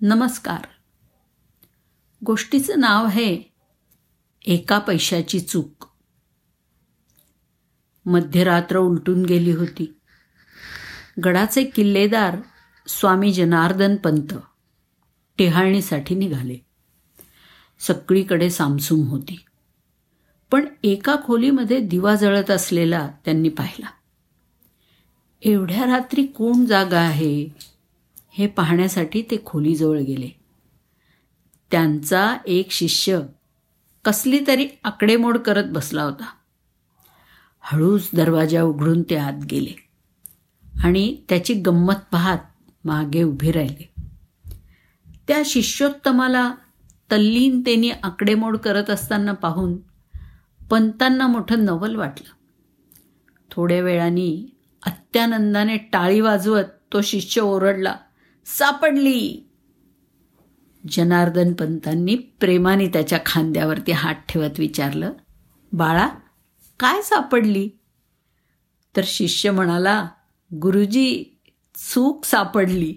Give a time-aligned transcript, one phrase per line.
[0.00, 0.60] नमस्कार.
[2.26, 3.42] गोष्टीचं नाव आहे
[4.46, 5.86] एका पैशाची चूक.
[8.06, 9.94] मध्यरात्र उलटून गेली होती.
[11.24, 12.36] गडाचे किल्लेदार
[12.86, 14.34] स्वामी जनार्दन पंत
[15.38, 16.56] टेहाळणीसाठी निघाले.
[17.78, 19.44] सगळीकडे सामसूम होती.
[20.50, 23.86] पण एका खोलीमध्ये दिवा जळत असलेला त्यांनी पाहिला.
[25.42, 27.73] एवढ्या रात्री कोण जागा आहे?
[28.36, 30.28] हे पाहण्यासाठी ते खोलीजवळ गेले.
[31.70, 33.20] त्यांचा एक शिष्य
[34.04, 36.24] कसली तरी आकडेमोड करत बसला होता.
[37.60, 39.72] हळूच दरवाजा उघडून ते आत गेले
[40.84, 42.38] आणि त्याची गंमत पाहत
[42.84, 43.94] मागे उभे राहिले.
[45.28, 46.54] त्या शिष्योत्तमाला
[47.12, 49.76] तल्लीनतेने आकडेमोड करत असताना पाहून
[50.70, 52.32] पंतांना मोठं नवल वाटलं.
[53.50, 54.56] थोड्या वेळाने
[54.86, 57.96] अत्यानंदाने टाळी वाजवत तो शिष्य ओरडला
[58.46, 59.50] सापडली.
[60.90, 65.12] जनार्दन पंतांनी प्रेमाने त्याच्या खांद्यावरती हात ठेवत विचारलं
[65.72, 66.08] बाळा
[66.80, 67.70] काय सापडली?
[68.96, 70.08] तर शिष्य म्हणाला
[70.54, 71.24] गुरुजी
[71.74, 72.96] चूक सापडली.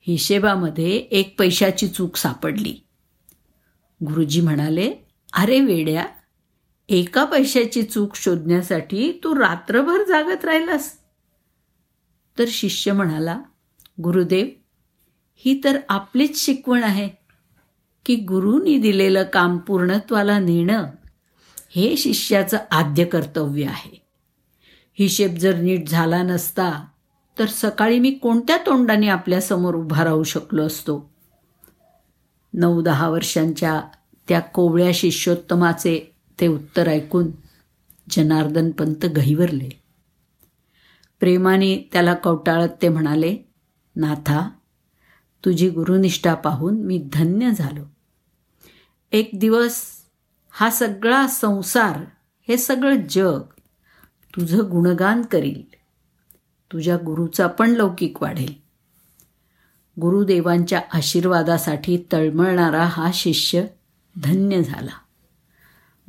[0.00, 2.86] हिशेबामध्ये एक पैशाची चूक सापडली.
[4.06, 4.94] गुरुजी म्हणाले
[5.32, 6.06] अरे वेड्या
[6.88, 10.98] एका पैशाची चूक शोधण्यासाठी तू रात्रभर जागत राहिलास.
[12.38, 13.40] तर शिष्य म्हणाला
[14.00, 14.46] गुरुदेव
[15.36, 17.08] ही तर आपलीच शिकवण आहे
[18.06, 20.86] की गुरुनी दिलेलं काम पूर्णत्वाला नेणं
[21.76, 24.02] हे शिष्याचं आद्य कर्तव्य आहे.
[24.98, 26.84] हिशेब जर नीट झाला नसता
[27.38, 31.10] तर सकाळी मी कोणत्या तोंडाने आपल्यासमोर उभा राहू शकलो असतो?
[32.54, 33.80] नऊ दहा वर्षांच्या
[34.28, 37.30] त्या कोवळ्या शिष्योत्तमाचे ते उत्तर ऐकून
[38.10, 39.68] जनार्दन पंत गहिवरले
[41.20, 43.36] प्रेमाने त्याला कवटाळत ते म्हणाले
[43.96, 44.50] नाथा
[45.44, 47.82] तुझी गुरुनिष्ठा पाहून मी धन्य झालो.
[49.12, 49.82] एक दिवस
[50.50, 51.96] हा सगळा संसार
[52.48, 53.40] हे सगळं जग
[54.36, 55.62] तुझं गुणगान करील.
[56.72, 58.54] तुझ्या गुरुचा पण लौकिक वाढेल.
[60.00, 63.64] गुरुदेवांच्या आशीर्वादासाठी तळमळणारा हा शिष्य
[64.16, 64.92] धन्य झाला.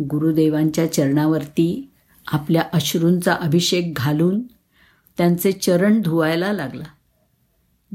[0.01, 1.91] गुरुदेवांच्या चरणावरती
[2.27, 4.41] आपल्या अश्रूंचा अभिषेक घालून
[5.17, 6.83] त्यांचे चरण धुवायला लागला.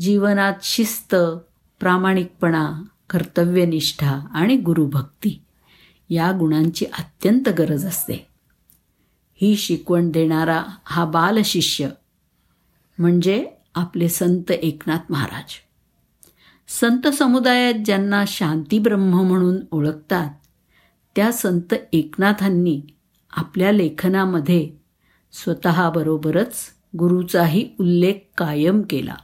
[0.00, 1.14] जीवनात शिस्त
[1.81, 5.42] प्रामाणिकपणा कर्तव्यनिष्ठा आणि गुरुभक्ती
[6.10, 8.26] या गुणांची अत्यंत गरज असते.
[9.34, 11.88] ही शिकवण देणारा हा बालशिष्य
[12.98, 15.54] म्हणजे आपले संत एकनाथ महाराज.
[16.69, 20.30] संत समुदायात ज्यांना शांतीब्रह्म म्हणून ओळखतात
[21.16, 22.82] त्या संत एकनाथांनी
[23.30, 24.70] आपल्या लेखनामध्ये
[25.32, 26.54] स्वतःबरोबरच
[26.98, 29.15] गुरुचाही उल्लेख कायम केला.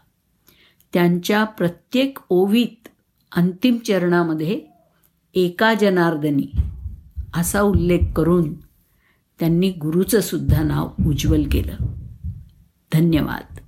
[0.95, 2.89] त्यांच्या प्रत्येक ओवीत
[3.37, 4.61] अंतिम चरणामध्ये
[5.35, 6.47] एका जनार्दनी
[7.35, 8.55] असा उल्लेख करून
[9.39, 11.77] त्यांनी गुरुचं सुद्धा नाव उज्ज्वल केलं.
[12.93, 13.61] धन्यवाद.